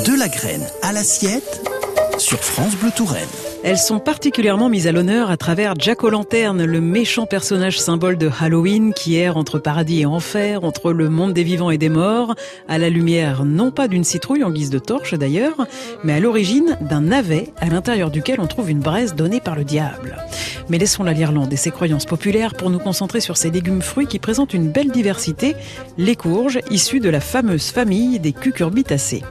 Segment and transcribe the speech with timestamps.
[0.00, 1.60] De la graine à l'assiette
[2.18, 3.28] sur France Bleu Touraine.
[3.64, 8.28] Elles sont particulièrement mises à l'honneur à travers Jack O'Lantern, le méchant personnage symbole de
[8.40, 12.34] Halloween qui erre entre paradis et enfer, entre le monde des vivants et des morts,
[12.66, 15.68] à la lumière non pas d'une citrouille en guise de torche d'ailleurs,
[16.02, 19.62] mais à l'origine d'un navet à l'intérieur duquel on trouve une braise donnée par le
[19.62, 20.16] diable.
[20.68, 24.06] Mais laissons la l'Irlande et ses croyances populaires pour nous concentrer sur ces légumes fruits
[24.08, 25.54] qui présentent une belle diversité,
[25.98, 29.22] les courges issues de la fameuse famille des cucurbitacées.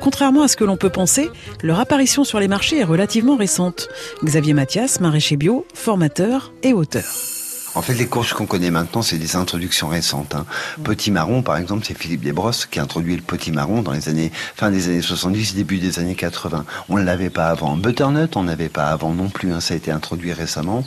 [0.00, 1.30] Contrairement à ce que l'on peut penser,
[1.62, 3.77] leur apparition sur les marchés est relativement récente.
[4.24, 7.37] Xavier Mathias, maraîcher bio, formateur et auteur.
[7.74, 10.34] En fait, les courges qu'on connaît maintenant, c'est des introductions récentes.
[10.34, 10.46] Hein.
[10.84, 14.08] Petit marron, par exemple, c'est Philippe Desbrosses qui a introduit le petit marron dans les
[14.08, 16.64] années fin des années 70, début des années 80.
[16.88, 17.76] On ne l'avait pas avant.
[17.76, 19.52] Butternut, on n'avait pas avant non plus.
[19.52, 19.60] Hein.
[19.60, 20.82] Ça a été introduit récemment.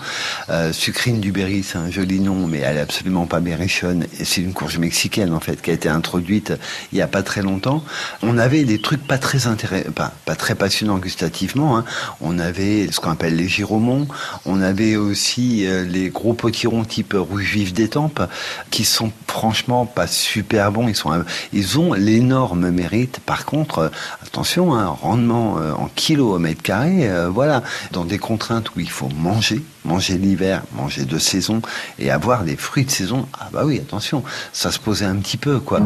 [0.50, 4.08] Euh, sucrine du Berry, c'est un joli nom, mais elle est absolument pas berrichonne.
[4.20, 6.54] Et c'est une courge mexicaine en fait qui a été introduite
[6.92, 7.84] il y a pas très longtemps.
[8.24, 11.78] On avait des trucs pas très intéressants, pas, pas très passionnants gustativement.
[11.78, 11.86] Hein.
[12.22, 14.08] On avait ce qu'on appelle les giromons.
[14.46, 18.22] On avait aussi euh, les gros potirons type rouge vif d'étampes
[18.70, 20.88] qui sont franchement pas super bons.
[20.88, 23.20] Ils, sont, ils ont l'énorme mérite.
[23.26, 23.90] Par contre, euh,
[24.24, 28.76] attention, un hein, rendement euh, en kilos au mètre carré, euh, voilà, dans des contraintes
[28.76, 31.62] où il faut manger, manger l'hiver, manger de saison
[32.00, 33.28] et avoir des fruits de saison.
[33.40, 35.82] Ah bah oui, attention, ça se posait un petit peu, quoi.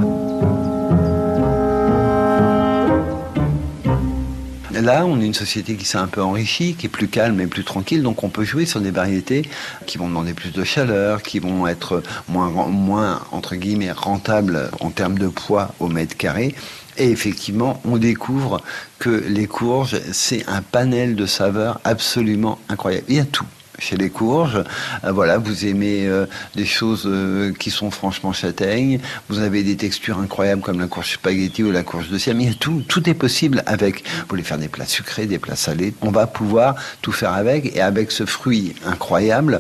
[4.86, 7.47] Là, on est une société qui s'est un peu enrichie, qui est plus calme et
[7.47, 9.50] plus tranquille, donc on peut jouer sur des variétés
[9.88, 15.17] qui vont demander plus de chaleur, qui vont être moins, entre guillemets, rentables en termes
[15.17, 16.53] de poids au mètre carré.
[17.00, 18.61] Et effectivement, on découvre
[19.00, 23.06] que les courges, c'est un panel de saveurs absolument incroyable.
[23.09, 23.47] Il y a tout
[23.80, 24.64] chez les courges.
[25.04, 29.00] Euh, voilà, vous aimez euh, des choses euh, qui sont franchement châtaignes.
[29.30, 32.40] Vous avez des textures incroyables comme la courge spaghetti ou la courge de siam.
[32.56, 34.03] tout, est possible avec.
[34.03, 35.94] Vous voulez faire des plats sucrés, des plats salés.
[36.02, 39.59] On va pouvoir tout faire avec et avec ce fruit incroyable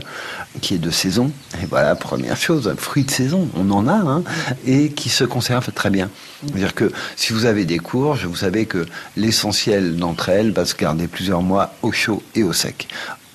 [0.61, 1.31] qui est de saison.
[1.61, 4.23] Et voilà, première chose, fruit de saison, on en a, hein,
[4.65, 6.09] et qui se conserve très bien.
[6.45, 8.85] C'est-à-dire que si vous avez des courges, vous savez que
[9.17, 12.87] l'essentiel d'entre elles va se garder plusieurs mois au chaud et au sec.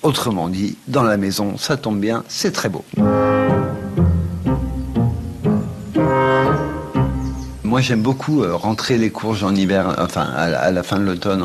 [0.03, 2.83] Autrement dit, dans la maison, ça tombe bien, c'est très beau.
[7.81, 11.43] J'aime beaucoup euh, rentrer les courges en hiver, enfin à la fin de l'automne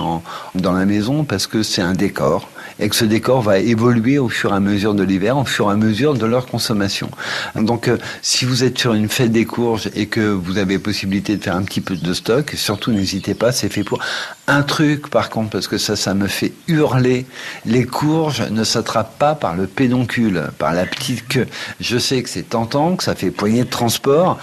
[0.54, 2.46] dans la maison parce que c'est un décor
[2.78, 5.70] et que ce décor va évoluer au fur et à mesure de l'hiver, au fur
[5.70, 7.10] et à mesure de leur consommation.
[7.54, 11.36] Donc, euh, si vous êtes sur une fête des courges et que vous avez possibilité
[11.36, 14.00] de faire un petit peu de stock, surtout n'hésitez pas, c'est fait pour.
[14.48, 17.26] Un truc, par contre, parce que ça, ça me fait hurler,
[17.64, 21.48] les courges ne s'attrapent pas par le pédoncule, par la petite queue.
[21.80, 24.38] Je sais que c'est tentant, que ça fait poignée de transport,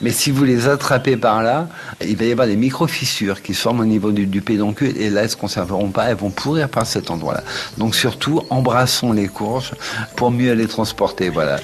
[0.00, 1.68] mais si vous les attrapez par là,
[2.04, 5.20] il va y avoir des micro-fissures qui se forment au niveau du, pédoncule, et là,
[5.20, 7.42] elles ne se conserveront pas, elles vont pourrir par cet endroit-là.
[7.78, 9.72] Donc surtout, embrassons les courges
[10.16, 11.30] pour mieux les transporter.
[11.30, 11.60] Voilà.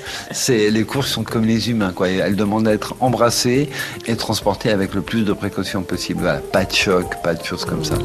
[0.49, 2.09] Les courges sont comme les humains, quoi.
[2.09, 3.69] Elles demandent à être embrassées
[4.07, 6.41] et transportées avec le plus de précautions possible.
[6.53, 7.97] Pas de choc, pas de choses comme ça.